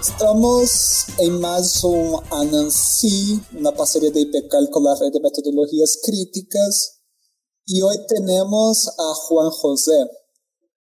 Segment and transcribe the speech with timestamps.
[0.00, 7.02] Estamos en más un Anansi, una parceria de IPECAL con la red de metodologías críticas.
[7.66, 10.06] Y hoy tenemos a Juan José.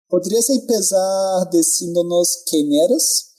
[0.09, 3.37] ¿Podrías empezar diciéndonos quién eres?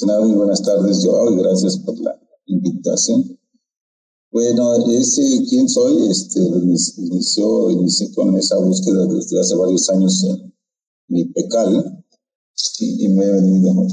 [0.00, 3.38] Muy buenas tardes, Joao, y gracias por la invitación.
[4.30, 10.54] Bueno, ese quién soy, este, inició, inicié con esa búsqueda desde hace varios años en
[11.08, 12.02] mi pecal
[12.78, 13.86] y, me he venido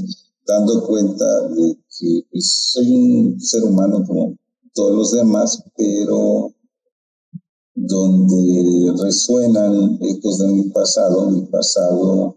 [0.46, 4.36] dando cuenta de que pues, soy un ser humano como
[4.72, 6.52] todos los demás, pero
[7.74, 12.36] donde resuenan ecos de mi pasado, mi pasado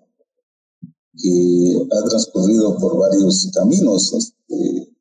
[1.16, 4.94] que ha transcurrido por varios caminos, este,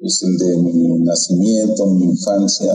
[0.00, 2.72] es el de mi nacimiento, mi infancia.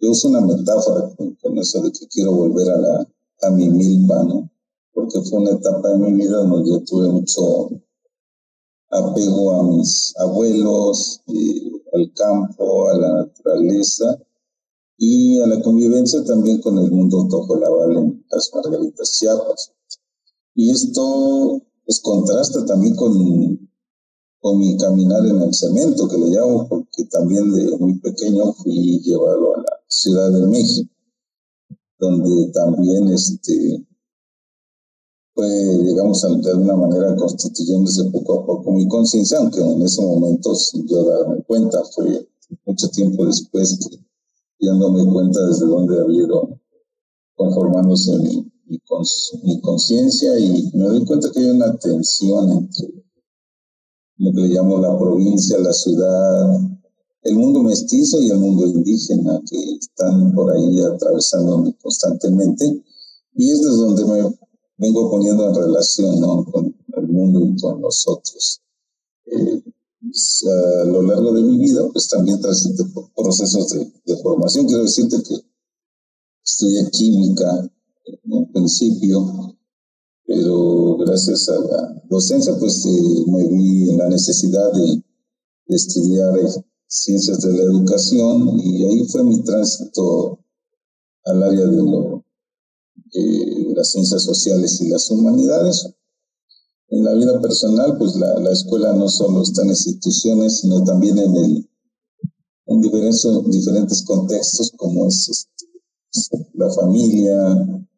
[0.00, 3.08] Yo uso una metáfora con, eso de que quiero volver a, la,
[3.42, 4.50] a mi milpa, ¿no?
[4.96, 7.70] Porque fue una etapa de mi vida donde yo tuve mucho
[8.88, 11.20] apego a mis abuelos,
[11.92, 14.18] al campo, a la naturaleza
[14.96, 19.72] y a la convivencia también con el mundo tojolabal en las Margaritas Chiapas.
[20.54, 23.68] Y esto pues contrasta también con
[24.40, 29.00] con mi caminar en el cemento, que le llamo, porque también de muy pequeño fui
[29.00, 30.88] llevado a la Ciudad de México,
[31.98, 33.85] donde también este,
[35.36, 35.46] fue,
[35.84, 40.88] digamos, de alguna manera constituyéndose poco a poco mi conciencia, aunque en ese momento, sin
[40.88, 42.26] yo darme cuenta, fue
[42.64, 43.78] mucho tiempo después
[44.58, 46.58] que dándome cuenta desde dónde había ido
[47.34, 48.50] conformándose mi,
[49.42, 53.04] mi conciencia y me doy cuenta que hay una tensión entre
[54.16, 56.60] lo que le llamo la provincia, la ciudad,
[57.24, 62.82] el mundo mestizo y el mundo indígena que están por ahí atravesándome constantemente.
[63.34, 64.36] Y es desde donde me
[64.78, 68.60] vengo poniendo en relación con el mundo y con nosotros.
[69.26, 69.62] Eh,
[70.48, 72.68] a lo largo de mi vida, pues también tras
[73.14, 74.66] procesos de, de formación.
[74.66, 75.34] Quiero decirte que
[76.44, 77.68] estudié química
[78.06, 79.56] en un principio,
[80.26, 85.02] pero gracias a la docencia pues eh, me vi en la necesidad de,
[85.68, 90.38] estudiar eh, ciencias de la educación y ahí fue mi tránsito
[91.24, 92.24] al área de, lo,
[93.76, 95.86] las ciencias sociales y las humanidades.
[96.88, 101.18] En la vida personal, pues la, la escuela no solo está en instituciones, sino también
[101.18, 101.70] en, el,
[102.66, 105.46] en diferentes, contextos como es
[106.12, 107.90] este, la familia,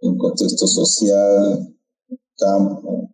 [0.00, 1.72] el contexto social,
[2.36, 3.10] campo,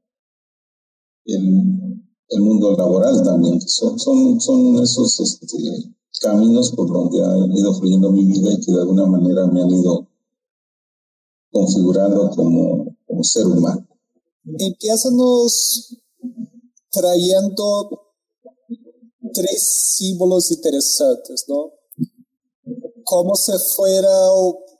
[1.26, 5.58] el, el mundo laboral también, son, son, son esos este,
[6.22, 9.70] caminos por donde ha ido fluyendo mi vida y que de alguna manera me han
[9.70, 10.07] ido
[11.50, 13.86] configurando como, como ser humano.
[14.58, 15.96] Empieza-nos
[16.90, 18.08] trayendo
[19.32, 21.72] tres símbolos interesantes, ¿no?
[23.04, 24.10] Como si fuera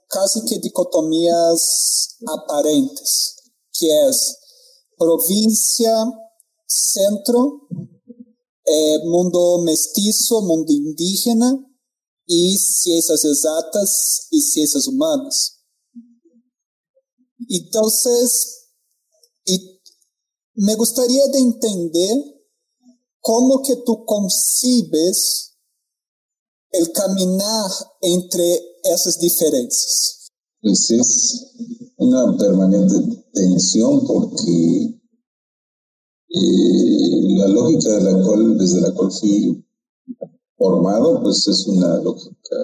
[0.08, 3.36] casi que dicotomías aparentes,
[3.72, 4.38] que es
[4.96, 5.92] provincia,
[6.66, 7.68] centro,
[8.64, 11.64] eh, mundo mestizo, mundo indígena
[12.26, 15.57] y ciencias exactas y ciencias humanas.
[17.48, 18.66] Entonces,
[20.54, 22.16] me gustaría de entender
[23.20, 25.48] cómo que tú concibes
[26.72, 27.70] el caminar
[28.02, 30.32] entre esas diferencias?
[30.60, 31.52] Pues es
[31.96, 32.94] una permanente
[33.32, 35.00] tensión porque
[36.28, 39.64] eh, la lógica de la cual, desde la cual fui
[40.56, 42.56] formado, pues es una lógica,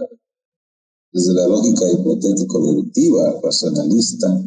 [1.13, 4.43] desde la lógica hipotético-deductiva, racionalista,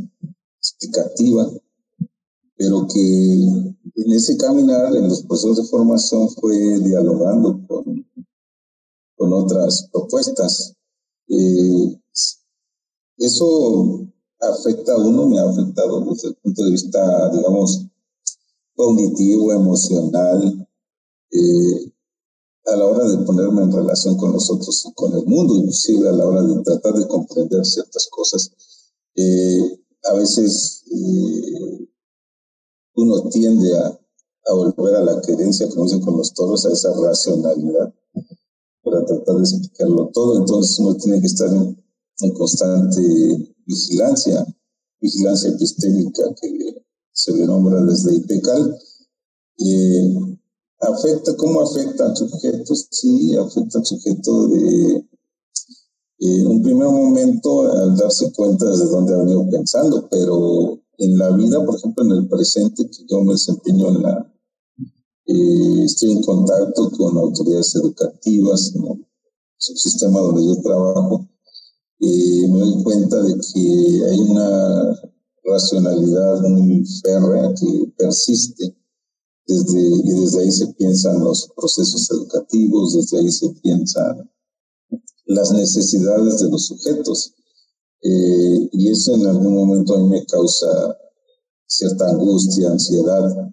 [0.80, 1.50] explicativa,
[2.56, 3.34] pero que
[3.96, 8.08] en ese caminar, en los procesos de formación, fue dialogando con
[9.18, 10.74] con otras propuestas.
[11.28, 12.00] Eh,
[13.18, 14.08] eso
[14.40, 17.86] afecta a uno, me ha afectado desde el punto de vista, digamos,
[18.76, 20.68] cognitivo, emocional,
[21.32, 21.92] eh,
[22.68, 26.08] a la hora de ponerme en relación con los otros y con el mundo, inclusive
[26.08, 28.52] a la hora de tratar de comprender ciertas cosas.
[29.16, 31.88] Eh, a veces eh,
[32.96, 34.00] uno tiende a,
[34.54, 37.94] volver a la creencia, como dicen con los toros, a esa racionalidad
[38.82, 40.40] para tratar de explicarlo todo.
[40.40, 41.84] Entonces uno tiene que estar en,
[42.22, 43.02] en constante
[43.66, 44.46] vigilancia,
[45.02, 48.80] vigilancia epistémica que se le nombra desde IPECAL.
[49.60, 50.16] Eh,
[50.80, 52.74] afecta, ¿cómo afecta al sujeto?
[52.76, 55.06] Sí, afecta al sujeto de
[56.20, 61.64] un primer momento al darse cuenta desde dónde ha venido pensando, pero en la vida,
[61.64, 64.34] por ejemplo, en el presente, que yo me desempeño en la,
[65.28, 69.06] eh, estoy en contacto con autoridades educativas, en el
[69.58, 71.28] subsistema donde yo trabajo,
[72.00, 75.00] eh, me doy cuenta de que hay una
[75.44, 78.76] racionalidad muy férrea que persiste
[79.46, 84.30] desde, y desde ahí se piensan los procesos educativos, desde ahí se piensan
[85.28, 87.34] las necesidades de los sujetos.
[88.02, 90.98] Eh, y eso en algún momento a mí me causa
[91.66, 93.52] cierta angustia, ansiedad,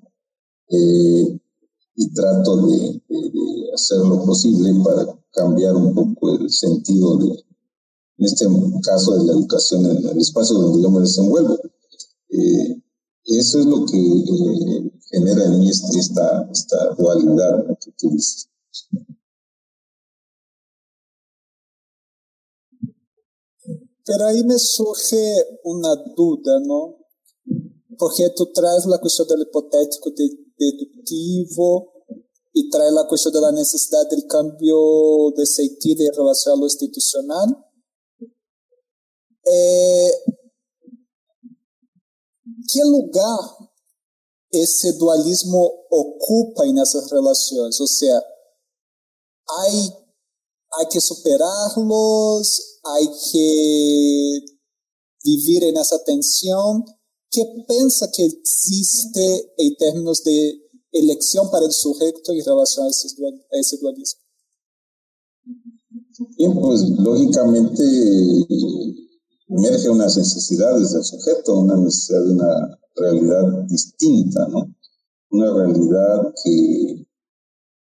[0.69, 1.41] eh,
[1.97, 3.03] y trato de,
[3.75, 7.45] hacer lo posible para cambiar un poco el sentido de,
[8.19, 8.47] en este
[8.83, 11.59] caso de la educación en el espacio donde yo me desenvuelvo.
[12.31, 12.83] Eh,
[13.25, 18.49] eso es lo que genera en mí esta, esta dualidad que tú dices.
[24.05, 26.99] Pero ahí me surge una duda, ¿no?
[27.99, 30.11] Porque tú traes la cuestión del hipotético
[30.59, 31.93] deductivo
[32.53, 33.53] y traes la cuestión de la
[34.29, 37.67] cambio de sentido en relación a lo institucional.
[39.47, 40.11] Eh,
[42.73, 43.41] ¿Qué lugar
[44.51, 47.81] ese dualismo ocupa en esas relaciones?
[47.81, 48.23] O sea,
[50.79, 54.41] hay, que superarlos, hay que
[55.25, 56.85] vivir en esa tensión.
[57.31, 60.61] ¿Qué piensa que existe en términos de
[60.93, 64.21] elección para el sujeto en relación a ese, dualismo?
[66.37, 67.83] Bien, pues lógicamente
[69.49, 74.75] emerge unas necesidades del sujeto, una necesidad de una realidad distinta, ¿no?
[75.31, 77.04] Una realidad que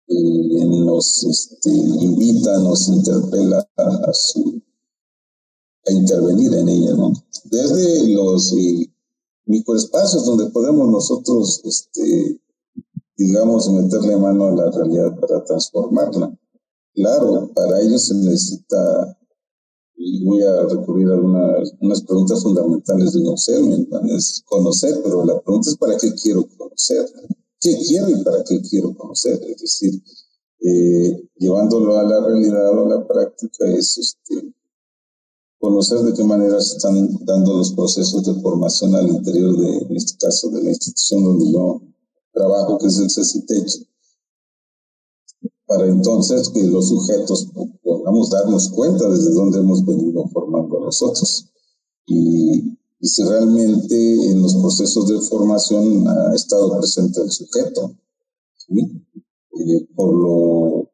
[0.08, 3.68] nos este, invita, nos interpela
[5.86, 7.14] a intervenir en ella, ¿no?
[7.46, 8.90] Desde los eh,
[9.46, 12.40] microespacios donde podemos nosotros, este,
[13.18, 16.38] digamos, meterle mano a la realidad para transformarla.
[16.94, 19.18] Claro, para ello se necesita,
[19.96, 21.20] y voy a recurrir a
[21.80, 23.36] unas preguntas fundamentales de un
[24.16, 27.06] es conocer, pero la pregunta es ¿para qué quiero conocer?
[27.64, 29.42] ¿Qué quiero y para qué quiero conocer?
[29.42, 30.04] Es decir,
[30.60, 34.54] eh, llevándolo a la realidad o a la práctica es este,
[35.60, 39.96] conocer de qué manera se están dando los procesos de formación al interior de, en
[39.96, 41.82] este caso, de la institución donde yo
[42.34, 43.88] trabajo, que es el CECITECH,
[45.66, 47.48] para entonces que los sujetos
[47.82, 51.46] podamos darnos cuenta desde dónde hemos venido formando a nosotros.
[52.08, 53.96] Y, y si realmente
[54.32, 57.94] en los procesos de formación ha estado presente el sujeto,
[58.70, 60.90] eh, por lo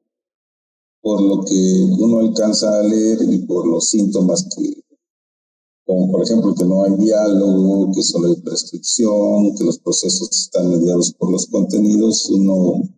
[1.01, 4.83] por lo que uno alcanza a leer y por los síntomas que,
[5.85, 10.67] como por ejemplo que no hay diálogo, que solo hay prescripción, que los procesos están
[10.67, 12.89] mediados por los contenidos, uno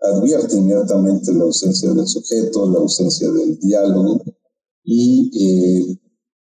[0.00, 4.24] advierte inmediatamente la ausencia del sujeto, la ausencia del diálogo
[4.82, 5.98] y eh,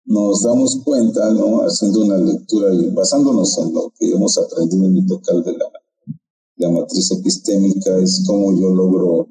[0.06, 1.60] nos damos cuenta, ¿no?
[1.62, 5.66] Haciendo una lectura y basándonos en lo que hemos aprendido en el local de la,
[6.56, 9.28] la matriz epistémica, es como yo logro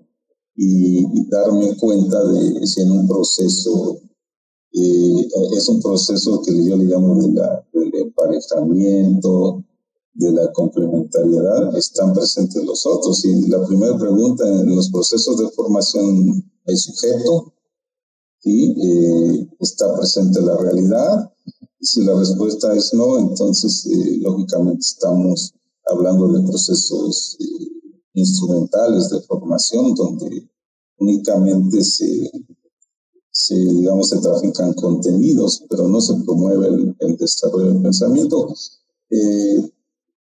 [0.56, 4.00] y, darme cuenta de si en un proceso,
[4.74, 9.64] eh, es un proceso que yo le llamo de la, del emparejamiento,
[10.14, 13.26] de la complementariedad, están presentes los otros.
[13.26, 17.55] Y la primera pregunta, en los procesos de formación, ¿hay sujeto?
[18.48, 21.32] Eh, ¿Está presente la realidad?
[21.82, 25.54] Si la respuesta es no, entonces eh, lógicamente estamos
[25.88, 27.38] hablando de procesos
[28.14, 30.48] instrumentales de formación donde
[30.98, 32.32] únicamente se,
[33.56, 38.54] digamos, se trafican contenidos, pero no se promueve el, desarrollo del pensamiento.
[39.10, 39.72] Eh,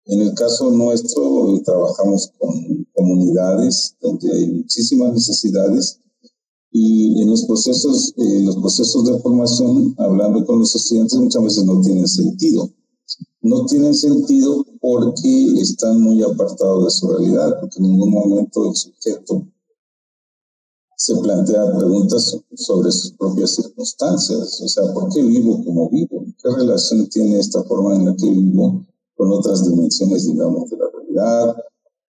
[0.06, 6.02] en el caso nuestro, trabajamos con comunidades donde hay muchísimas necesidades
[6.72, 11.66] Y en los procesos, eh, los procesos de formación, hablando con los estudiantes, muchas veces
[11.66, 12.70] no tienen sentido.
[13.42, 18.76] No tienen sentido porque están muy apartados de su realidad, porque en ningún momento el
[18.76, 19.46] sujeto
[21.02, 24.62] se plantea preguntas sobre sus propias circunstancias.
[24.62, 26.24] O sea, ¿por qué vivo como vivo?
[26.42, 28.86] ¿Qué relación tiene esta forma en la que vivo
[29.16, 31.56] con otras dimensiones, digamos, de la realidad?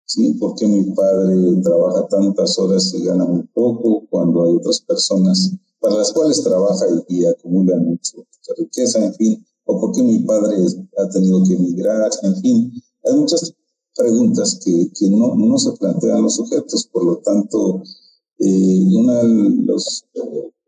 [0.05, 0.33] ¿Sí?
[0.33, 5.51] ¿Por qué mi padre trabaja tantas horas y gana muy poco cuando hay otras personas
[5.79, 8.17] para las cuales trabaja y, acumula mucha
[8.57, 9.45] riqueza, en fin?
[9.65, 10.57] ¿O por qué mi padre
[10.97, 12.11] ha tenido que emigrar?
[12.21, 12.71] En fin,
[13.05, 13.53] hay muchas
[13.95, 17.83] preguntas que, que no, no se plantean los sujetos, por lo tanto,
[18.39, 20.05] eh, uno de los,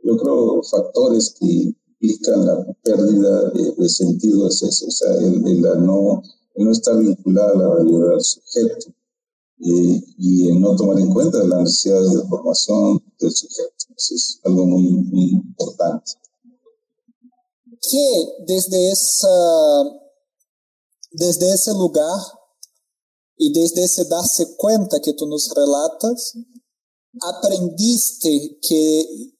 [0.03, 6.21] yo creo, factores que implican la pérdida de, sentido es eso, o sea, el, no,
[6.55, 8.94] no estar vinculado a la realidad del sujeto
[9.59, 13.85] eh, y el no tomar en cuenta las necesidades de formación del sujeto.
[13.95, 16.11] Eso es algo muy, muy importante.
[17.89, 19.83] Que desde, esa,
[21.11, 22.19] desde ese lugar
[23.37, 26.33] y desde ese darse cuenta que tú nos relatas,
[27.21, 29.33] aprendiste que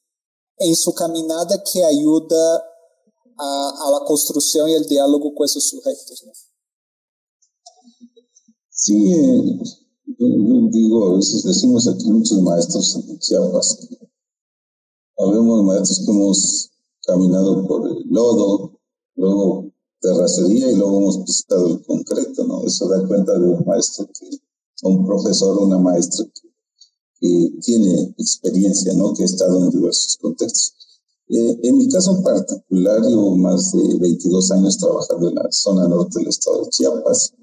[0.59, 2.63] en su caminada que ayuda
[3.37, 6.23] a, a la construcción y el diálogo con esos sujetos.
[6.25, 6.31] ¿no?
[8.69, 9.59] Sí,
[10.19, 13.87] yo, digo, a veces decimos aquí muchos maestros en Chiapas,
[15.17, 16.71] habemos maestros que hemos
[17.05, 18.79] caminado por el lodo,
[19.15, 22.63] luego terracería y luego hemos pisado el concreto, ¿no?
[22.63, 24.37] Eso da cuenta de un maestro que,
[24.83, 26.45] un profesor, una maestra que
[27.19, 29.13] que tiene experiencia, ¿no?
[29.13, 30.73] que ha estado en diversos contextos.
[31.27, 36.19] Eh, en mi caso particular, llevo más de 22 años trabajando en la zona norte
[36.19, 37.33] del estado de Chiapas.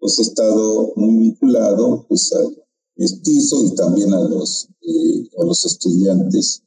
[0.00, 2.56] Pues he estado muy vinculado pues, al
[2.96, 6.62] mestizo y también a los, eh, a los estudiantes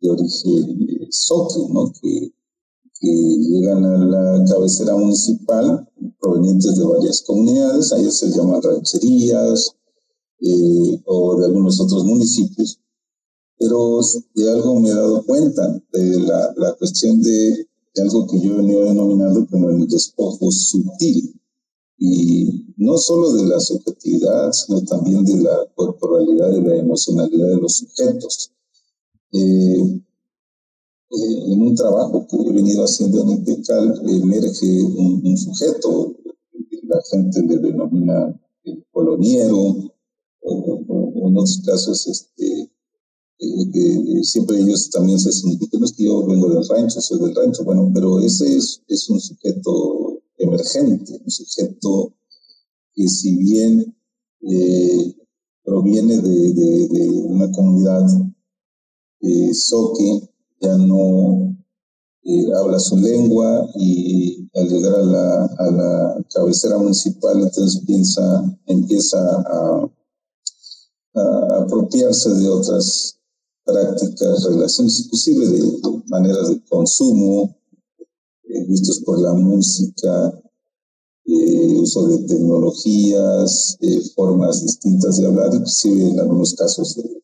[0.00, 1.08] de origen eh,
[1.72, 1.92] ¿no?
[2.00, 2.32] que,
[3.00, 5.88] que llegan a la cabecera municipal
[6.20, 7.92] provenientes de varias comunidades.
[7.92, 9.76] A ellos se llaman rancherías,
[10.40, 12.78] eh, o de algunos otros municipios,
[13.58, 14.00] pero
[14.34, 17.66] de algo me he dado cuenta, de la, la cuestión de,
[18.02, 21.40] algo que yo he denominando como el despojo sutil,
[21.98, 27.56] y no solo de la subjetividad, sino también de la corporalidad y la emocionalidad de
[27.56, 28.52] los sujetos.
[29.32, 30.02] Eh,
[31.10, 36.16] eh, en un trabajo que he venido haciendo en IPECAL emerge un, un sujeto,
[36.82, 39.92] la gente le denomina el coloniero,
[40.42, 40.80] o,
[41.28, 42.70] en otros casos, este,
[43.38, 47.34] eh, siempre ellos también se significan, no es que yo vengo del rancho, soy del
[47.34, 50.15] rancho, bueno, pero ese es, es un sujeto
[50.46, 52.14] emergente, un sujeto
[52.94, 53.96] que si bien
[54.42, 55.14] eh,
[55.64, 58.06] proviene de, una comunidad
[59.20, 61.56] eh, soque, ya no
[62.22, 68.58] eh, habla su lengua y al llegar a la, a la cabecera municipal entonces piensa,
[68.66, 69.90] empieza a
[71.62, 73.16] apropiarse de otras
[73.64, 77.56] prácticas, relaciones, inclusive de, maneras de consumo,
[78.64, 80.42] vistos por la música,
[81.24, 83.78] eh, uso de tecnologías,
[84.14, 87.22] formas distintas de hablar, inclusive en algunos casos de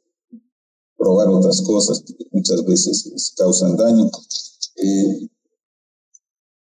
[0.96, 4.10] probar otras cosas que muchas veces causan daño.
[4.76, 5.28] Eh,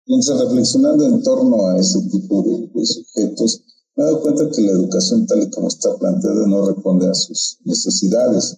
[0.05, 3.63] entonces, reflexionando en torno a ese tipo de sujetos,
[3.95, 7.13] me he dado cuenta que la educación tal y como está planteada no responde a
[7.13, 8.57] sus necesidades.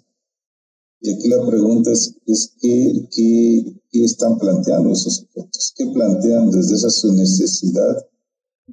[1.01, 5.73] Y aquí la pregunta es, es ¿qué, qué, están planteando esos sujetos?
[5.75, 8.05] ¿Qué plantean desde esa su necesidad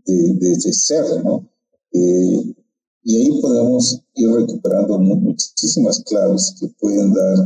[0.04, 1.48] de, de, ser, ¿no?
[1.92, 2.54] Eh,
[3.02, 7.38] y ahí podemos ir recuperando muchísimas claves que pueden dar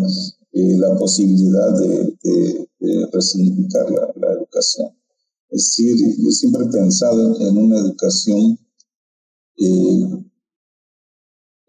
[0.52, 4.88] eh, la posibilidad de, de, de resignificar la, la, educación.
[5.50, 8.58] Es decir, yo siempre he pensado en una educación
[9.58, 10.24] eh,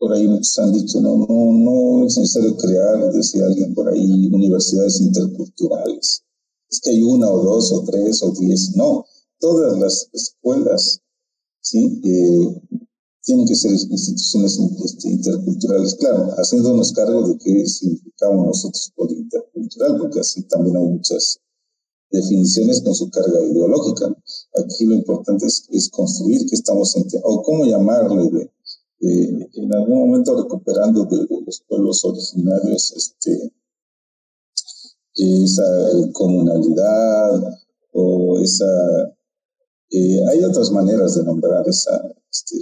[0.03, 4.27] por ahí muchos han dicho, no, no, no es necesario crear, decía alguien por ahí,
[4.27, 6.25] universidades interculturales.
[6.69, 8.75] Es que hay una o dos o tres o diez.
[8.75, 9.05] No,
[9.39, 10.99] todas las escuelas,
[11.61, 12.01] ¿sí?
[12.03, 12.61] Eh,
[13.21, 15.95] tienen que ser instituciones este, interculturales.
[15.95, 21.39] Claro, haciéndonos cargo de qué significamos nosotros por intercultural, porque así también hay muchas
[22.11, 24.13] definiciones con su carga ideológica.
[24.65, 26.93] Aquí lo importante es, es construir que estamos,
[27.23, 28.52] o cómo llamarle, de,
[29.05, 33.51] en algún momento recuperando de, los pueblos originarios este,
[35.15, 35.63] esa
[36.13, 37.59] comunalidad
[37.91, 38.65] o esa...
[39.89, 42.55] Eh, hay otras maneras de nombrar esa este,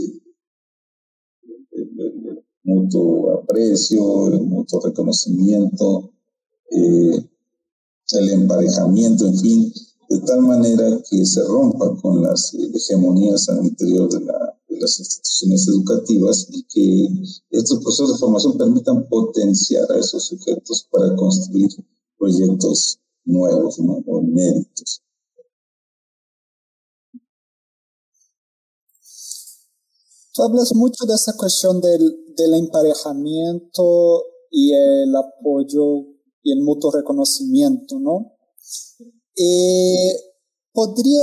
[2.63, 6.11] mutuo aprecio, el mutuo reconocimiento,
[6.71, 7.25] eh,
[8.13, 9.73] el emparejamiento, en fin,
[10.09, 14.19] de tal manera que se rompa con las hegemonías al interior de,
[14.81, 17.07] las instituciones educativas y que
[17.51, 21.69] estos procesos de formación permitan potenciar a esos sujetos para construir
[22.17, 25.01] proyectos nuevos o méritos.
[30.33, 36.05] Tú hablas mucho de esa cuestión del, del emparejamiento y el apoyo
[36.43, 38.37] y el mutuo reconocimiento, ¿no?
[39.35, 40.15] Eh,
[40.73, 41.21] ¿Podría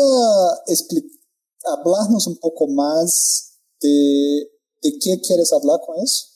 [1.65, 3.48] hablarnos un poco más
[3.81, 4.51] de,
[4.83, 6.27] de qué quieres hablar con eso?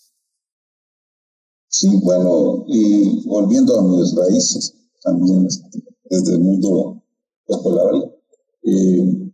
[1.68, 2.66] Sí, bueno,
[3.24, 5.48] volviendo a mis raíces, también
[6.04, 7.02] desde el mundo
[7.46, 7.94] escolar,
[8.64, 9.30] eh,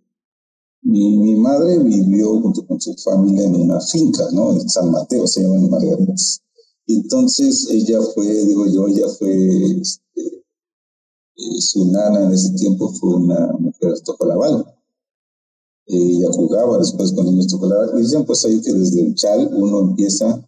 [0.83, 4.53] mi, mi, madre vivió junto con su familia en una finca, ¿no?
[4.53, 6.41] En San Mateo, se llama Margaritas.
[6.87, 10.45] Y entonces ella fue, digo yo, ella fue este,
[11.37, 13.93] eh, su nana en ese tiempo fue una mujer
[15.89, 17.91] ella jugaba después con niños tojolabal.
[17.99, 20.47] Y dicen pues ahí que desde el chal uno empieza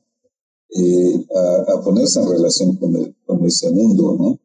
[0.71, 1.27] eh,
[1.69, 4.39] a, ponerse en relación con, el, con ese mundo, ¿no?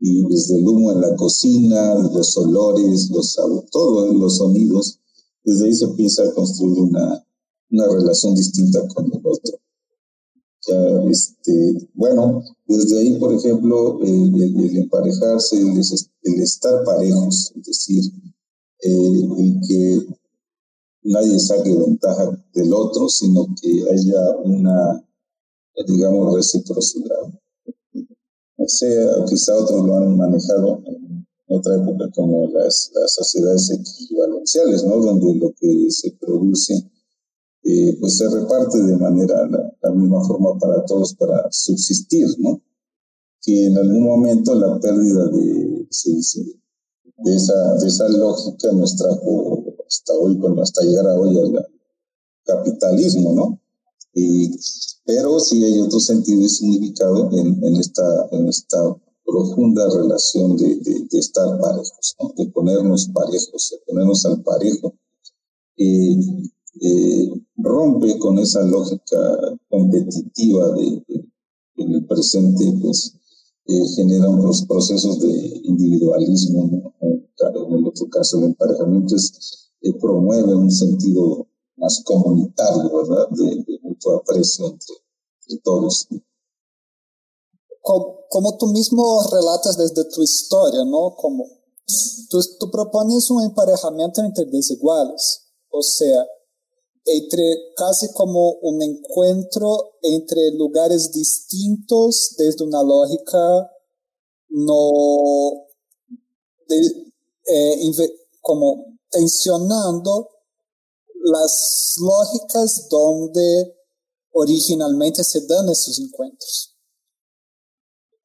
[0.00, 3.38] Y desde el humo en la cocina, los olores, los
[3.70, 4.98] todo, los sonidos,
[5.44, 7.24] desde ahí se empieza a construir una,
[7.70, 9.58] una relación distinta con el otro.
[10.66, 18.04] Ya, este, bueno, desde ahí, por ejemplo, el, emparejarse, el, estar parejos, es decir,
[18.80, 20.06] eh, el que
[21.04, 25.06] nadie saque ventaja del otro, sino que haya una,
[25.86, 27.22] digamos, reciprocidad.
[28.56, 34.84] O sea, quizá otros lo han manejado en otra época como las, las sociedades equivalenciales,
[34.84, 34.96] ¿no?
[34.96, 36.90] Donde lo que se produce
[37.66, 39.48] eh, pues se reparte de manera,
[39.82, 42.60] la, misma forma para todos para subsistir, ¿no?
[43.40, 45.86] Que en algún momento la pérdida de,
[47.24, 51.66] de, esa, de esa lógica nos trajo hasta hoy, bueno, hasta llegar a hoy al
[52.44, 53.60] capitalismo, ¿no?
[55.04, 58.78] pero sí hay otro sentido y significado en, en, esta, en esta
[59.24, 62.32] profunda relación de, de, estar parejos, ¿no?
[62.36, 64.94] de ponernos parejos, de ponernos al parejo.
[65.76, 71.02] Eh, rompe con esa lógica competitiva de,
[71.76, 73.14] en el presente, pues
[73.66, 76.92] eh, genera unos procesos de individualismo.
[77.00, 79.16] En, el otro caso, el emparejamiento
[79.84, 83.28] eh, promueve un sentido más comunitario, ¿verdad?
[83.30, 86.08] De, mucho aprecio entre, todos.
[87.80, 91.14] Como, como, tú mismo relatas desde tu historia, ¿no?
[91.16, 91.46] Como
[92.30, 96.24] tú, tú propones un emparejamiento entre desiguales, o sea,
[97.04, 103.70] entre casi como un encuentro entre lugares distintos desde una lógica
[104.48, 105.66] no
[107.46, 107.92] eh,
[108.40, 110.28] como tensionando
[111.24, 113.74] las lógicas donde
[114.32, 116.76] originalmente se dan esos encuentros.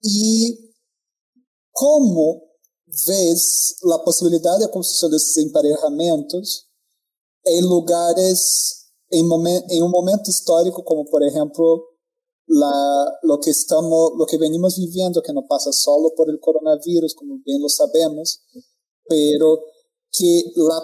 [0.01, 0.73] ¿Y
[1.71, 2.43] cómo
[3.07, 6.69] ves la posibilidad de construcción de esos emparejamientos
[7.43, 11.85] en lugares, en, un momento histórico como por ejemplo
[12.47, 17.37] lo que estamos, lo que venimos viviendo, que no pasa solo por el coronavirus, como
[17.45, 18.41] bien lo sabemos,
[19.07, 19.59] pero
[20.11, 20.81] que la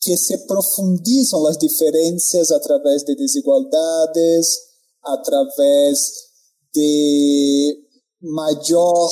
[0.00, 6.32] que se profundizan las diferencias a través de desigualdades, a través
[6.74, 7.88] de
[8.20, 9.08] mayor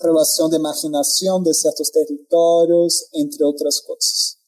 [0.00, 4.38] relación de marginación de ciertos territorios, entre otras cosas.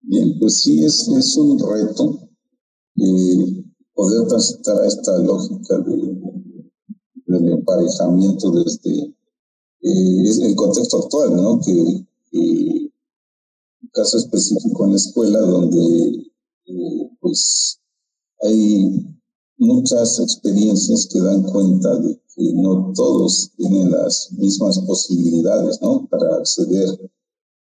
[0.00, 2.28] Bien, pues sí, es, es un reto
[3.94, 6.20] poder transitar esta lógica de,
[7.26, 9.11] del emparejamiento desde
[9.82, 11.60] eh, el contexto actual, ¿no?
[11.60, 16.32] Que, un caso específico en la escuela donde
[16.66, 17.78] eh, pues
[18.40, 19.06] hay
[19.58, 26.06] muchas experiencias que dan cuenta de que no todos tienen las mismas posibilidades, ¿no?
[26.06, 27.10] Para acceder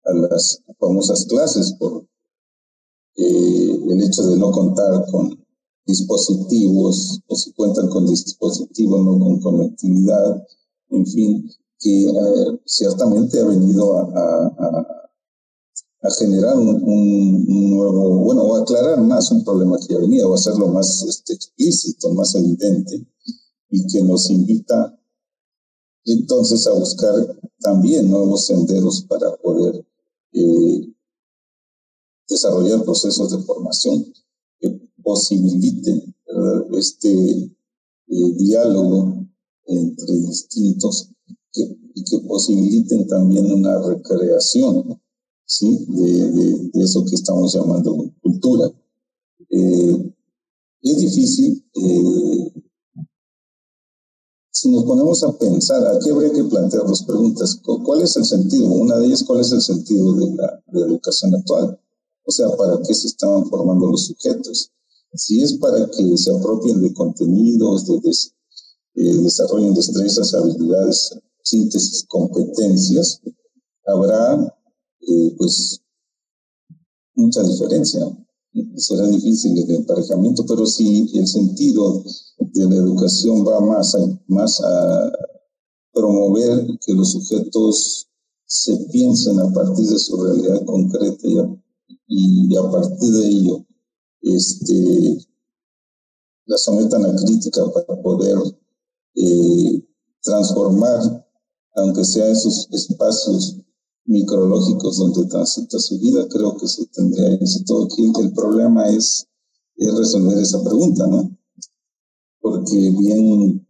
[0.06, 2.06] a las famosas clases por
[3.16, 5.44] eh, el hecho de no contar con
[5.86, 10.48] dispositivos, o si cuentan con dispositivos, no con conectividad,
[10.90, 14.98] en fin, que eh, ciertamente ha venido a,
[16.18, 20.68] generar un, un, nuevo, bueno, o aclarar más un problema que ya venía, o hacerlo
[20.68, 23.06] más este, explícito, más evidente,
[23.70, 24.98] y que nos invita
[26.06, 27.14] entonces a buscar
[27.60, 29.86] también nuevos senderos para poder
[30.34, 30.94] eh,
[32.28, 34.12] desarrollar procesos de formación
[34.60, 34.70] que
[35.04, 36.16] posibiliten
[36.74, 37.12] este
[38.08, 39.26] eh, diálogo
[39.66, 41.10] entre distintos
[41.54, 45.02] y que posibiliten también una recreación
[45.46, 45.86] ¿sí?
[45.90, 48.72] de, eso que estamos llamando cultura.
[49.50, 50.14] Eh,
[50.82, 52.54] es difícil, eh,
[54.50, 57.60] si nos ponemos a pensar, aquí habría que plantear dos preguntas.
[57.84, 58.68] ¿Cuál es el sentido?
[58.68, 61.80] Una de ellas, ¿cuál es el sentido de la, de la educación actual?
[62.24, 64.72] O sea, ¿para qué se estaban formando los sujetos?
[65.14, 68.12] Si es para que se apropien de contenidos, de,
[68.96, 73.22] eh, desarrollen destrezas, habilidades, síntesis, competencias,
[73.86, 74.36] habrá
[75.02, 75.82] eh, pues
[77.16, 78.02] mucha diferencia.
[78.76, 82.04] Será difícil el emparejamiento, pero si el sentido
[82.38, 85.12] de la educación va más a, más a
[85.94, 88.08] promover que los sujetos
[88.46, 91.28] se piensen a partir de su realidad concreta
[92.08, 93.66] y a, partir de ello
[94.22, 95.18] este,
[96.46, 98.38] la sometan a crítica para poder
[99.16, 99.88] eh,
[100.22, 101.28] transformar,
[101.76, 103.58] aunque sea esos espacios
[104.06, 107.84] micrológicos donde transita su vida, creo que se tendría éxito.
[107.84, 109.28] Aquí el problema es,
[109.76, 111.38] es resolver esa pregunta, ¿no?
[112.42, 113.66] Porque bien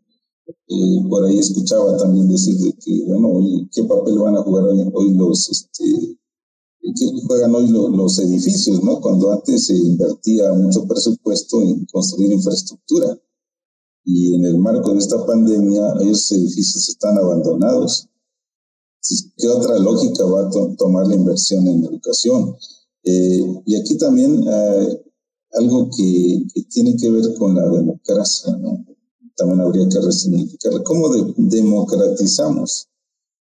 [0.67, 4.89] eh, por ahí escuchaba también decir de que, bueno, ¿qué papel van a jugar hoy,
[4.93, 6.17] hoy los, este,
[6.81, 8.99] que juegan hoy los edificios, ¿no?
[9.01, 13.19] Cuando antes se invertía mucho presupuesto en construir infraestructura.
[14.03, 18.07] Y en el marco de esta pandemia, esos edificios están abandonados.
[19.37, 22.55] ¿Qué otra lógica va a tomar la inversión en educación?
[23.03, 25.01] Eh, y aquí también eh,
[25.53, 28.85] algo que, tiene que ver con la democracia, ¿no?
[29.35, 32.87] También habría que resignificar cómo democratizamos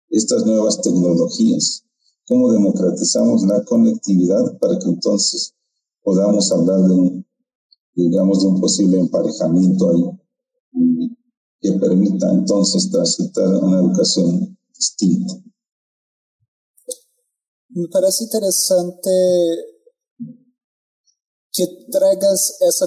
[0.08, 1.84] estas nuevas tecnologías
[2.30, 5.52] cómo democratizamos la conectividad para que entonces
[6.00, 7.26] podamos hablar de un,
[7.96, 10.04] digamos, de un posible emparejamiento ahí
[11.60, 15.34] que permita entonces transitar una educación distinta.
[17.68, 19.10] Me parece interesante
[21.52, 22.86] que traigas esa,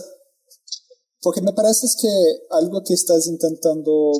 [1.21, 2.09] porque me parece que
[2.49, 4.11] algo que estás intentando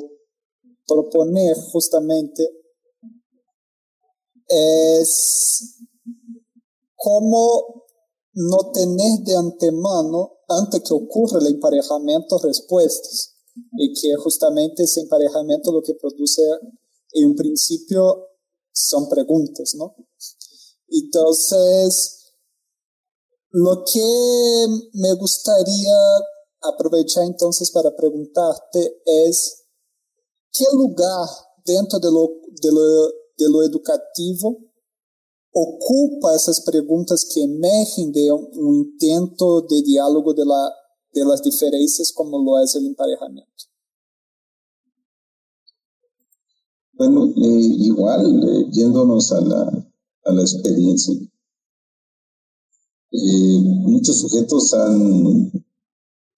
[0.86, 2.48] proponer justamente
[4.46, 5.78] es
[6.94, 7.84] cómo
[8.34, 13.33] no tener de antemano, antes que ocurra el emparejamiento, respuestas.
[13.76, 16.42] Y que justamente ese emparejamiento lo que produce
[17.12, 18.28] en un principio
[18.72, 19.94] son preguntas, ¿no?
[20.88, 22.32] Entonces,
[23.50, 25.96] lo que me gustaría
[26.62, 29.64] aprovechar entonces para preguntarte es,
[30.52, 31.28] ¿qué lugar
[31.64, 34.58] dentro de lo, educativo
[35.52, 40.72] ocupa essas perguntas que emergem de um intento de diálogo de, la,
[41.14, 43.64] de las diferencias como lo es el emparejamiento.
[46.92, 49.90] Bueno, eh, igual, eh, yéndonos a la,
[50.24, 51.14] a la experiencia,
[53.16, 55.52] eh, muchos sujetos han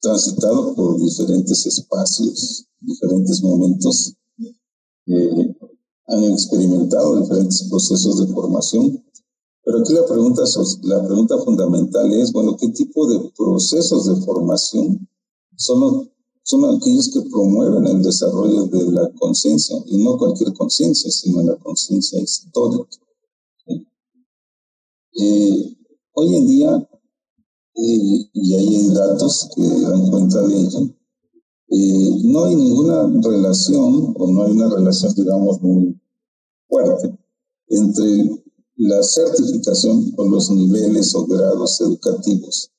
[0.00, 4.14] transitado por diferentes espacios, diferentes momentos.
[5.06, 5.56] Eh,
[6.08, 9.04] han experimentado diferentes procesos de formación.
[9.66, 10.44] Pero aquí la pregunta,
[10.83, 15.09] la pregunta fundamental es, bueno, ¿qué tipo de procesos de formación
[15.57, 16.09] son,
[16.44, 19.76] son aquellos que promueven el desarrollo de la conciencia?
[19.87, 22.96] Y no cualquier conciencia, sino la conciencia histórica.
[25.18, 25.76] Eh,
[26.12, 26.88] hoy en día,
[27.74, 30.79] eh, y hay datos que dan cuenta de ello,
[31.70, 36.00] eh, no hay ninguna relación o no hay una relación, digamos, muy
[36.68, 37.18] fuerte
[37.68, 38.45] entre
[38.76, 42.70] la certificación o los niveles o grados educativos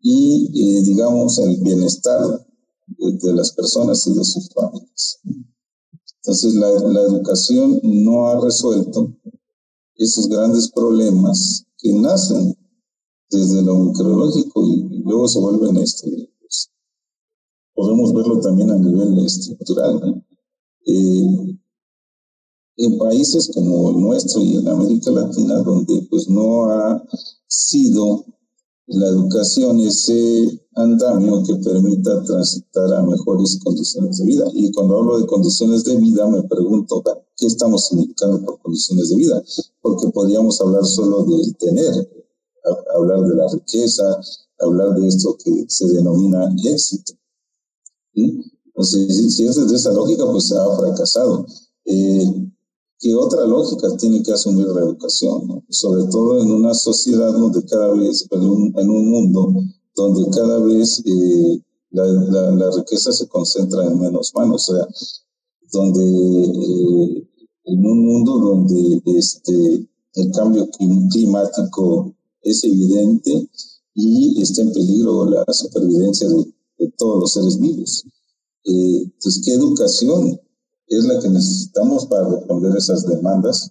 [0.00, 2.46] y, eh, digamos, el bienestar
[2.86, 5.20] de, las personas y de sus familias.
[6.22, 6.70] Entonces, la,
[7.02, 9.12] educación no ha resuelto
[9.96, 12.56] esos grandes problemas que nacen
[13.30, 16.30] desde lo micrológico y, luego se vuelven este,
[17.74, 20.24] podemos verlo también a nivel estructural.
[20.86, 21.57] Eh,
[22.78, 27.04] en países como el nuestro y en América Latina, donde pues no ha
[27.48, 28.24] sido
[28.86, 34.44] la educación ese andamio que permita transitar a mejores condiciones de vida.
[34.54, 37.02] Y cuando hablo de condiciones de vida, me pregunto,
[37.36, 39.42] ¿qué estamos significando por condiciones de vida?
[39.82, 42.08] Porque podríamos hablar solo del tener,
[42.94, 44.04] hablar de la riqueza,
[44.60, 47.12] hablar de esto que se denomina éxito.
[48.14, 51.44] Entonces, si es de esa lógica, pues ha fracasado.
[51.84, 52.48] Eh,
[53.00, 55.64] ¿Qué otra lógica tiene que asumir la educación?
[55.68, 59.54] Sobre todo en una sociedad donde cada vez, en un, mundo
[59.94, 64.88] donde cada vez eh, la, riqueza se concentra en menos manos, o sea,
[65.72, 67.28] donde eh,
[67.66, 70.68] en un mundo donde este, el cambio
[71.10, 73.48] climático es evidente
[73.94, 78.04] y está en peligro la supervivencia de, todos los seres vivos.
[78.64, 80.40] Eh, entonces, ¿qué educación
[80.88, 83.70] es la que necesitamos para responder esas demandas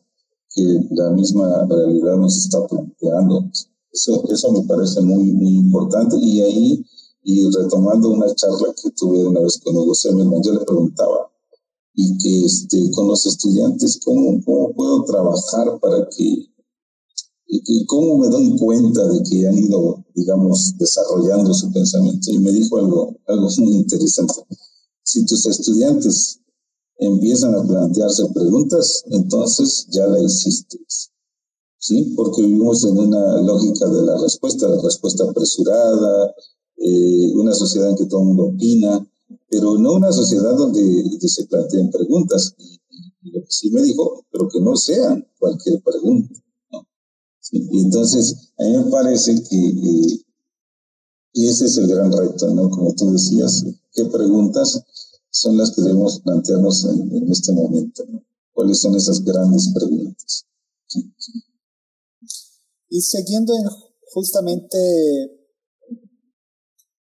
[0.49, 3.49] que la misma realidad nos está planteando?
[3.91, 6.86] Eso, eso me parece muy, muy importante y ahí,
[7.23, 11.32] y retomando una charla que tuve una vez con Hugo Semelman, yo le preguntaba,
[11.93, 16.47] y que este, con los estudiantes, ¿cómo, cómo puedo trabajar para que
[17.49, 22.32] y cómo me doy cuenta de que han ido, digamos, desarrollando su pensamiento.
[22.32, 24.34] Y me dijo algo, algo muy interesante.
[25.03, 26.41] Si tus estudiantes
[26.99, 30.79] empiezan a plantearse preguntas, entonces ya la hiciste.
[31.79, 32.13] ¿Sí?
[32.15, 36.36] Porque vivimos en una lógica de la respuesta, la respuesta apresurada,
[36.77, 39.07] eh, una sociedad en que todo el mundo opina,
[39.49, 42.55] pero no una sociedad donde, se planteen preguntas.
[43.21, 46.33] lo que sí me dijo, pero que no sean cualquier pregunta
[47.51, 50.23] y entonces, a mí me parece que eh,
[51.33, 52.69] ese es el gran reto, ¿no?
[52.69, 54.83] Como tú decías, ¿qué preguntas
[55.39, 58.04] son las que debemos plantearnos en, este momento?
[58.54, 60.45] ¿Cuáles son esas grandes preguntas?
[62.89, 63.65] Y siguiendo en
[64.13, 64.78] justamente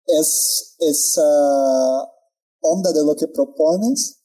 [0.06, 2.10] es, esa
[2.62, 4.20] onda de lo que propones,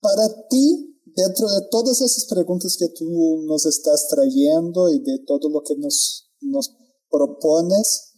[0.00, 5.50] para ti, dentro de todas esas preguntas que tú nos estás trayendo y de todo
[5.50, 6.74] lo que nos, nos
[7.10, 8.14] propones,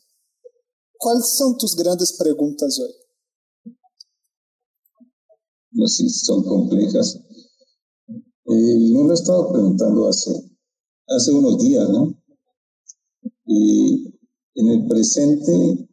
[0.96, 3.03] ¿cuáles son tus grandes preguntas hoy?
[5.74, 7.20] No sé, son complejas.
[8.08, 10.30] Eh, yo me he estado preguntando hace,
[11.08, 12.14] hace unos días, ¿no?
[13.46, 14.14] Y
[14.54, 15.88] en el presente,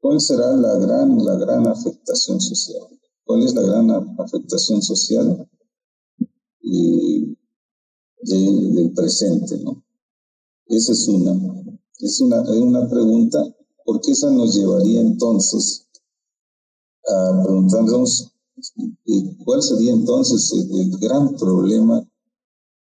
[0.00, 2.86] ¿cuál será la gran, la gran afectación social?
[3.24, 5.48] ¿Cuál es la gran afectación social
[8.22, 9.58] del presente?
[9.58, 9.84] ¿no?
[10.66, 11.32] Esa es una.
[11.98, 13.42] Es una, es una pregunta,
[13.84, 15.85] porque esa nos llevaría entonces
[17.08, 18.32] a preguntarnos
[19.06, 22.06] eh, cuál sería entonces el, gran problema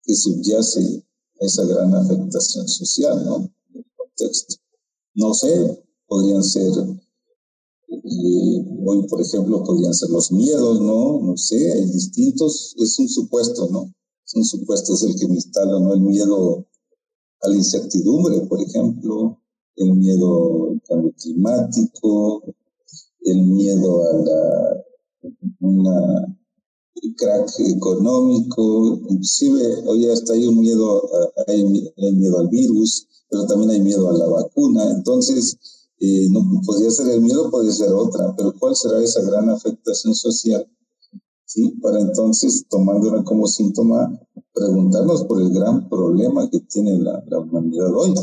[0.03, 1.05] que subyace
[1.41, 3.51] a esa gran afectación social, ¿no?
[3.75, 4.57] El contexto.
[5.15, 6.73] No sé, podrían ser
[8.85, 11.21] hoy, por ejemplo, podrían ser los miedos, ¿no?
[11.21, 13.93] No sé, hay distintos, es un supuesto, ¿no?
[14.25, 15.95] Es un supuesto, es el que me instala, ¿no?
[15.95, 16.67] El miedo
[17.43, 19.41] a la incertidumbre, por ejemplo,
[19.77, 22.43] el miedo al cambio climático,
[23.27, 24.85] el miedo a la
[25.61, 26.37] una
[27.17, 31.09] crack económico, inclusive hoy hasta hay un miedo,
[31.47, 35.59] hay miedo al virus, pero también hay miedo a la vacuna, entonces
[36.31, 40.67] no podría ser el miedo, podría ser otra, pero ¿cuál será esa gran afectación social?
[41.45, 41.71] ¿Sí?
[41.81, 44.21] Para entonces, tomándola como síntoma,
[44.53, 48.15] preguntarnos por el gran problema que tiene la, la humanidad hoy.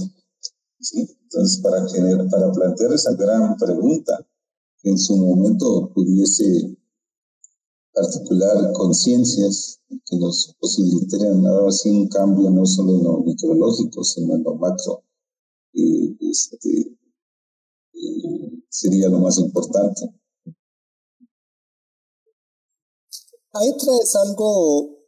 [0.79, 1.07] ¿Sí?
[1.23, 4.27] Entonces, para, generar, para plantear esa gran pregunta,
[4.83, 6.77] en su momento pudiese
[7.95, 14.35] articular conciencias que nos posibilitarían ahora sí un cambio no solo en lo micrológico, sino
[14.35, 15.03] en lo macro.
[15.73, 16.97] Este,
[18.69, 20.01] sería lo más importante.
[23.53, 25.03] Ahí traes algo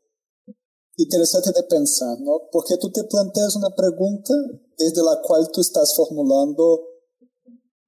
[0.97, 2.41] interesante de pensar, ¿no?
[2.51, 4.33] Porque tú te planteas una pregunta
[4.77, 6.81] desde la cual tú estás formulando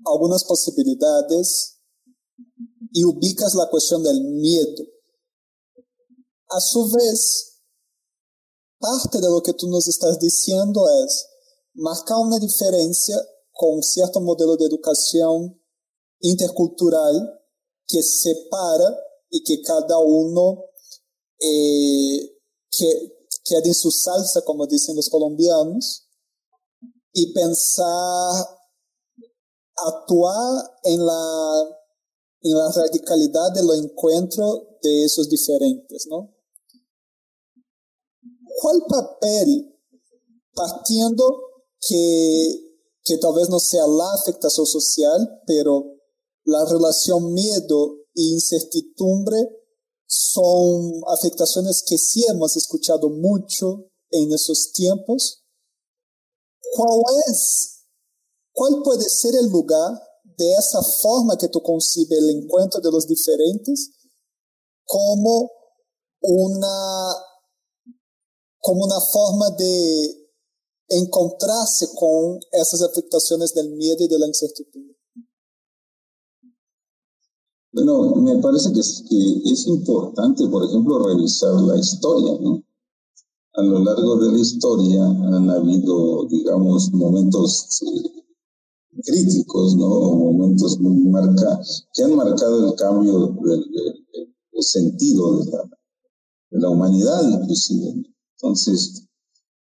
[0.03, 1.76] algunas posibilidades
[2.97, 4.83] y ubicas la cuestión del miedo.
[6.49, 7.61] A su vez,
[8.79, 11.27] parte de lo que tú nos estás diciendo es
[11.75, 13.15] marcar una diferencia
[13.51, 15.61] con cierto modelo de educación
[16.21, 17.39] intercultural
[17.85, 18.97] que separa
[19.29, 20.63] y que cada uno
[21.39, 22.35] eh,
[22.71, 26.07] que, queda en su salsa, como dicen los colombianos,
[27.13, 28.43] y pensar,
[29.85, 31.76] actuar en la,
[32.49, 36.33] en la radicalidad de lo encuentro de esos diferentes, ¿no?
[38.61, 39.75] ¿Cuál papel,
[40.53, 41.23] partiendo
[41.79, 42.67] que
[43.07, 45.95] que tal vez no sea la afectación social, pero
[46.43, 49.37] la relación miedo e incertidumbre
[50.05, 55.45] son afectaciones que sí hemos escuchado mucho en esos tiempos.
[56.75, 57.85] ¿Cuál es,
[58.51, 60.01] cuál puede ser el lugar
[60.37, 63.91] de esa forma que tú concibes el encuentro de los diferentes
[64.85, 65.49] como
[66.21, 67.15] una,
[68.59, 70.27] como una forma de
[70.89, 74.95] encontrarse con esas afectaciones del miedo y de la incertidumbre?
[77.73, 82.63] Bueno, me parece que es, que es importante, por ejemplo, revisar la historia, ¿no?
[83.53, 88.17] A lo largo de la historia han habido, digamos, momentos eh,
[89.03, 89.87] críticos, ¿no?
[89.87, 90.77] Momentos
[91.93, 93.65] que han marcado el cambio del,
[94.59, 95.69] sentido de la,
[96.51, 97.93] la, humanidad, inclusive.
[98.35, 99.07] Entonces,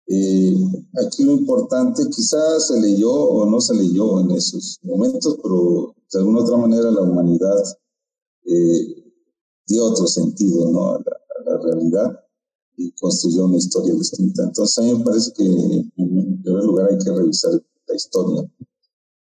[0.08, 0.56] eh,
[1.04, 6.18] aquí lo importante, quizás se leyó o no se leyó en esos momentos, pero de
[6.20, 7.62] alguna otra manera la humanidad
[8.44, 9.12] eh,
[9.66, 10.90] dio otro sentido ¿no?
[10.94, 10.98] a,
[11.44, 12.20] la, realidad
[12.76, 14.44] y construyó una historia distinta.
[14.44, 18.48] Entonces, a mí me parece que en primer lugar hay que revisar la historia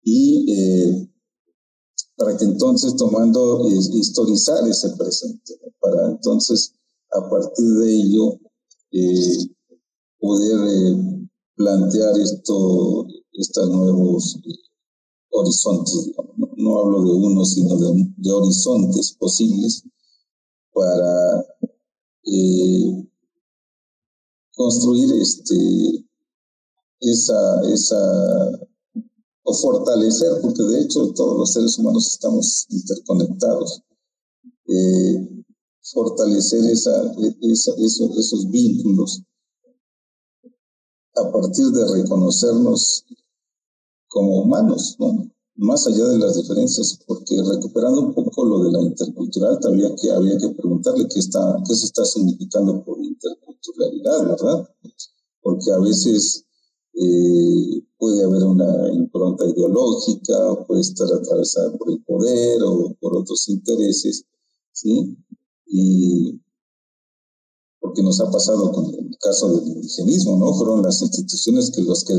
[0.04, 1.08] y eh,
[2.16, 6.74] para que entonces tomando, eh, historizar ese presente, para entonces
[7.10, 8.38] a partir de ello
[8.92, 9.48] eh,
[10.20, 10.96] poder
[11.56, 14.38] plantear esto, estos nuevos
[15.30, 16.12] horizontes,
[16.56, 19.82] no, hablo de uno, sino de, de horizontes posibles
[20.72, 21.44] para
[24.56, 26.06] construir este,
[27.00, 28.60] esa, esa
[29.44, 33.82] o fortalecer, porque de hecho todos los seres humanos estamos interconectados,
[34.66, 35.44] eh,
[35.82, 39.22] fortalecer esa, esa, esos, vínculos
[41.16, 43.04] a partir de reconocernos
[44.08, 45.30] como humanos, ¿no?
[45.56, 50.10] más allá de las diferencias, porque recuperando un poco lo de la intercultural, había que,
[50.10, 54.68] había que preguntarle qué, está, qué se está significando por interculturalidad, ¿verdad?
[55.42, 56.44] Porque a veces
[56.94, 60.34] eh, puede haber una impronta ideológica,
[60.66, 64.26] puede estar atravesada por el poder o por otros intereses,
[64.72, 65.16] ¿sí?
[65.66, 66.38] Y
[67.80, 70.52] porque nos ha pasado con el caso del indigenismo, ¿no?
[70.52, 72.14] Fueron las instituciones que los que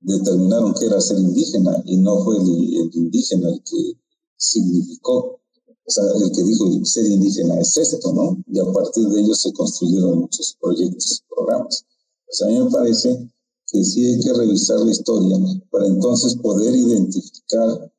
[0.00, 4.00] determinaron que era ser indígena y no fue el, el indígena el que
[4.38, 5.42] significó,
[5.84, 8.42] o sea, el que dijo ser indígena es esto, ¿no?
[8.46, 11.84] Y a partir de ello se construyeron muchos proyectos, programas.
[12.30, 13.30] O sea, a mí me parece
[13.70, 15.36] que sí hay que revisar la historia
[15.70, 17.92] para entonces poder identificar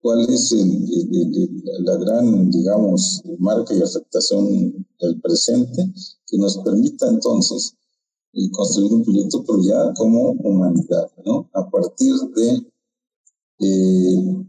[0.00, 0.52] cuál es
[1.80, 5.92] la gran, digamos, marca y afectación del presente
[6.26, 7.74] que nos permita entonces
[8.32, 11.48] eh, construir un proyecto, pero ya como humanidad, ¿no?
[11.52, 12.66] A partir de
[13.60, 14.46] eh,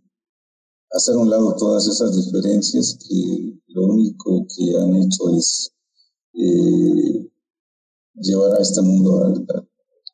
[0.91, 5.71] hacer a un lado todas esas diferencias que lo único que han hecho es
[6.33, 7.29] eh,
[8.15, 9.45] llevar a este mundo al,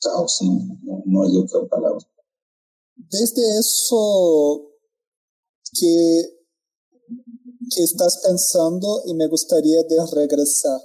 [0.01, 2.05] caos, no, hay otra palabra.
[2.95, 4.71] Desde eso
[5.71, 6.39] que,
[7.75, 10.79] que estás pensando y me gustaría de regresar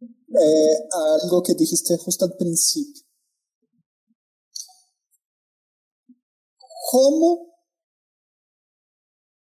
[0.00, 3.02] eh, a algo que dijiste justo al principio.
[6.90, 7.52] ¿Cómo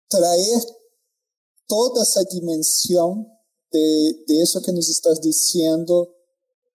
[0.07, 0.61] traer
[1.67, 3.27] toda esa dimensión
[3.71, 6.20] de, de eso que nos estás diciendo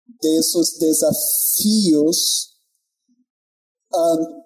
[0.05, 2.57] de esos desafíos
[3.91, 4.43] ante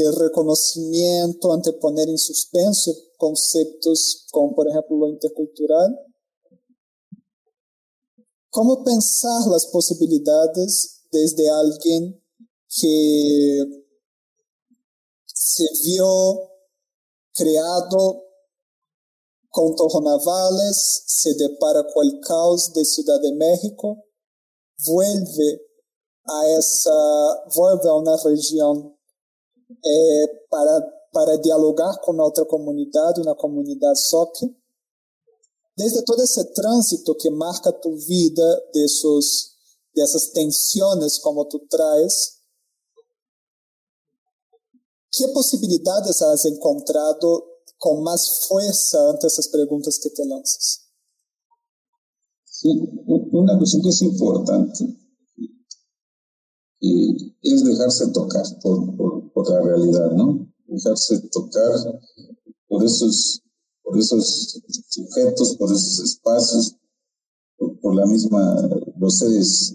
[0.00, 5.98] el reconocimiento, ante poner en suspenso conceptos como por ejemplo lo intercultural.
[8.50, 12.20] ¿Cómo pensar las posibilidades desde alguien
[12.68, 13.64] que
[15.26, 16.50] se vio
[17.32, 18.24] creado
[19.48, 24.04] con Navales, se depara con el caos de Ciudad de México
[24.86, 25.70] vuelve
[26.24, 28.96] a esa, vuelve a una región
[29.82, 34.54] eh, para, para dialogar con otra comunidad, una comunidad soque.
[35.76, 39.56] Desde todo ese tránsito que marca tu vida, de, esos,
[39.94, 42.42] de esas tensiones como tú traes,
[45.10, 47.46] ¿qué posibilidades has encontrado
[47.78, 50.89] con más fuerza ante esas preguntas que te lanzas?
[52.60, 52.68] Sí,
[53.06, 54.84] una cuestión que es importante
[57.40, 60.46] es dejarse tocar por, por, la realidad, ¿no?
[60.66, 61.70] Dejarse tocar
[62.68, 63.42] por esos,
[63.82, 66.76] por esos sujetos, por esos espacios,
[67.80, 69.74] por, la misma, los seres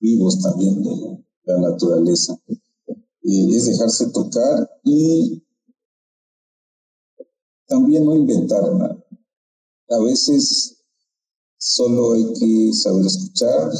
[0.00, 2.34] vivos también de la naturaleza.
[3.24, 5.44] es dejarse tocar y
[7.66, 9.04] también no inventar nada.
[9.90, 10.81] A veces
[11.64, 13.70] Solo hay que saber escuchar,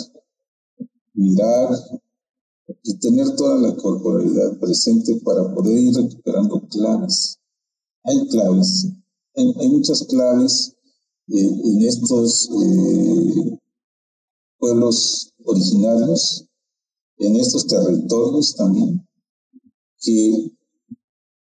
[1.14, 1.68] mirar
[2.84, 7.40] y tener toda la corporalidad presente para poder ir recuperando claves.
[8.04, 8.86] Hay claves,
[9.34, 10.76] hay, muchas claves
[11.26, 13.58] eh, en estos eh,
[14.58, 16.46] pueblos originarios
[17.18, 19.06] en estos territorios también,
[20.00, 20.52] que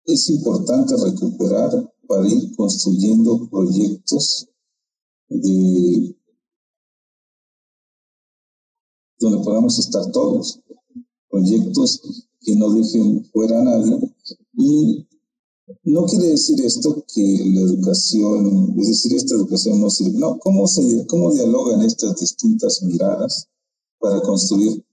[0.06, 4.48] es importante recuperar para ir construyendo proyectos
[5.28, 6.14] de
[9.26, 10.59] donde podamos estar todos,
[11.30, 13.99] proyectos que no dejen fuera a nadie
[14.57, 15.07] y
[15.84, 20.19] no quiere decir esto que la educación, es decir, esta educación no sirve.
[20.19, 23.47] No, ¿cómo, se, cómo dialogan estas distintas miradas
[23.99, 24.86] para construir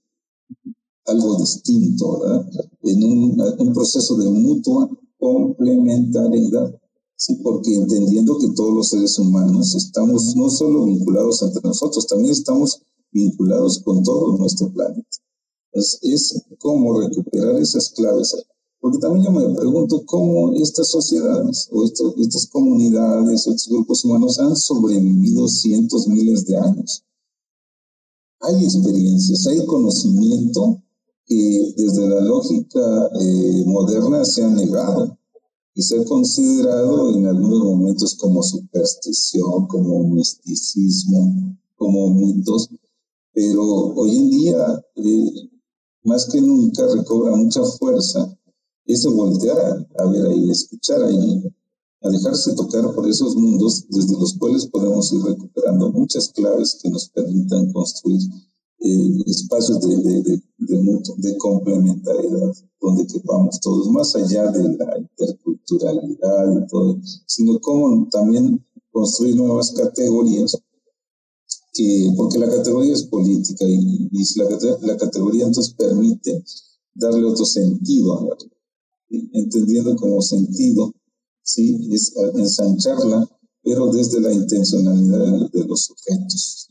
[1.05, 2.49] algo distinto, ¿verdad?
[2.83, 6.73] En un, un proceso de mutua complementariedad.
[7.15, 12.31] Sí, porque entendiendo que todos los seres humanos estamos no solo vinculados entre nosotros, también
[12.31, 12.81] estamos
[13.13, 15.07] vinculados con todo nuestro planeta.
[15.71, 18.35] Es, es cómo recuperar esas claves.
[18.79, 24.37] Porque también yo me pregunto cómo estas sociedades o estas comunidades o estos grupos humanos
[24.39, 27.03] han sobrevivido cientos, miles de años.
[28.41, 30.83] Hay experiencias, hay conocimiento
[31.25, 35.17] que desde la lógica eh, moderna se ha negado
[35.73, 42.69] y se ha considerado en algunos momentos como superstición, como misticismo, como mitos,
[43.33, 43.63] pero
[43.95, 45.49] hoy en día, eh,
[46.03, 48.37] más que nunca, recobra mucha fuerza
[48.85, 51.43] ese voltear a, ver ahí, escuchar ahí,
[52.01, 56.89] a dejarse tocar por esos mundos desde los cuales podemos ir recuperando muchas claves que
[56.89, 58.21] nos permitan construir
[58.79, 60.43] eh, espacios de, de, de,
[61.17, 68.61] de, complementariedad donde quepamos todos, más allá de la interculturalidad y todo, sino como también
[68.91, 70.57] construir nuevas categorías,
[71.73, 76.43] que, porque la categoría es política y, y la, la, categoría entonces permite
[76.93, 78.37] darle otro sentido a la
[79.33, 80.93] entendiendo como sentido,
[81.43, 81.89] ¿sí?
[81.91, 83.29] es ensancharla,
[83.63, 86.67] pero desde la intencionalidad de, los sujetos.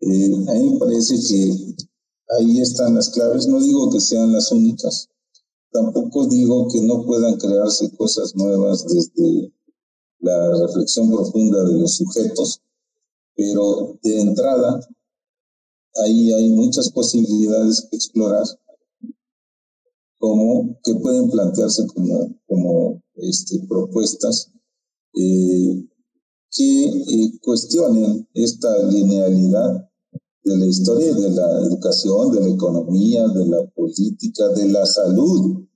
[0.00, 1.76] Eh, a mí me parece que
[2.38, 3.46] ahí están las claves.
[3.46, 5.08] No digo que sean las únicas,
[5.70, 9.52] tampoco digo que no puedan crearse cosas nuevas desde
[10.20, 12.62] la reflexión profunda de los sujetos,
[13.36, 14.80] pero de entrada
[16.04, 18.46] ahí hay muchas posibilidades que explorar,
[20.18, 24.50] como que pueden plantearse como, como este, propuestas
[25.14, 25.86] eh,
[26.50, 29.88] que eh, cuestionen esta linealidad
[30.44, 35.66] de la historia de la educación, de la economía, de la política, de la salud,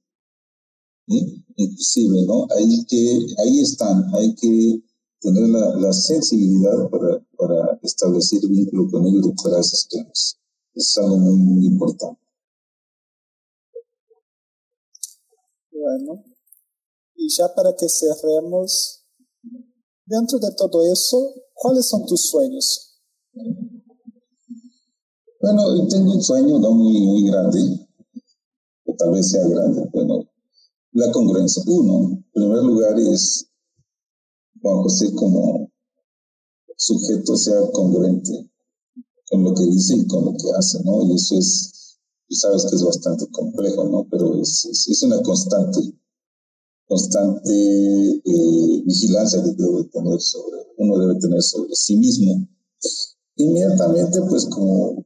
[1.57, 2.47] inclusive, ¿no?
[2.57, 4.83] Hay que, ahí están, hay que
[5.21, 7.21] tener la, sensibilidad para,
[7.83, 10.39] establecer vínculo con ellos y recuperar esas claves.
[10.75, 12.21] Es algo muy, muy importante.
[15.73, 16.25] Bueno,
[17.15, 19.05] y ya para que cerremos,
[20.05, 22.99] dentro de todo eso, ¿cuáles son tus sueños?
[25.41, 27.89] Bueno, tengo un sueño no muy, muy grande,
[28.85, 30.29] o tal vez sea grande, bueno,
[30.93, 31.63] la congruencia.
[31.67, 33.49] Uno, en primer lugar, es
[34.61, 35.70] Juan José como
[36.81, 38.51] sujeto sea congruente
[39.31, 41.05] con lo que dice y con lo que hace, ¿no?
[41.05, 44.07] Y eso es, tú sabes que es bastante complejo, ¿no?
[44.11, 45.79] Pero es, es, una constante,
[46.89, 52.49] constante eh, vigilancia que debe tener sobre, uno debe tener sobre sí mismo.
[53.37, 55.05] Inmediatamente, pues como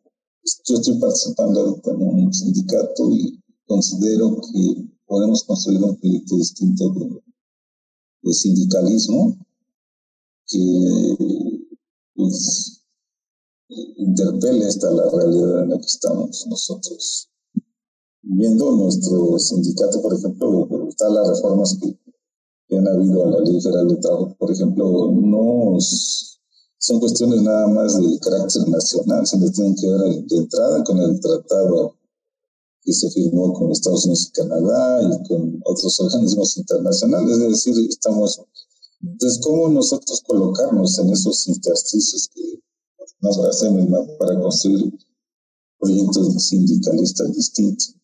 [0.64, 6.94] yo estoy participando ahorita en un sindicato y considero que podemos construir un proyecto distinto
[8.22, 9.36] de, sindicalismo
[10.46, 11.53] que
[12.14, 12.82] pues,
[13.68, 17.30] interpele esta la realidad en la que estamos nosotros.
[18.22, 21.98] Viendo nuestro sindicato, por ejemplo, está las reformas que,
[22.68, 26.34] que, han habido a la ley federal de trabajo, por ejemplo, nos
[26.84, 31.18] son cuestiones nada más de carácter nacional, sino tienen que ver de entrada con el
[31.18, 31.96] tratado
[32.82, 37.88] que se firmó con Estados Unidos y Canadá y con otros organismos internacionales, es decir,
[37.88, 38.38] estamos,
[39.06, 42.60] entonces, ¿cómo nosotros colocarnos en esos intersticios que
[43.20, 43.86] nos hacemos
[44.18, 44.92] para construir
[45.78, 47.94] proyectos sindicalistas distintos?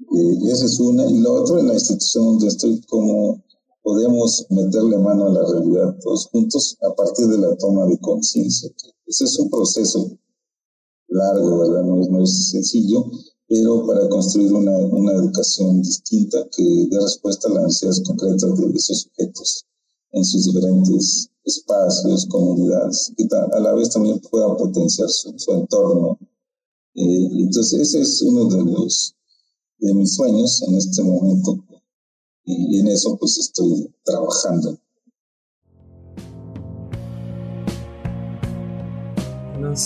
[0.00, 3.44] Eh, esa es una, y lo otro, en la institución donde estoy, como
[3.82, 8.70] podemos meterle mano a la realidad todos juntos a partir de la toma de conciencia.
[9.06, 10.18] Ese es un proceso
[11.08, 11.84] largo, ¿verdad?
[11.84, 13.04] No es, no es sencillo,
[13.46, 18.72] pero para construir una, una educación distinta que dé respuesta a las necesidades concretas de
[18.72, 19.66] esos sujetos
[20.12, 26.18] en sus diferentes espacios, comunidades, que a la vez también puedan potenciar su, entorno.
[26.94, 29.14] Eh, entonces, ese es uno de los
[29.78, 31.58] de mis sueños en este momento
[32.44, 34.78] y en eso pues estoy trabajando.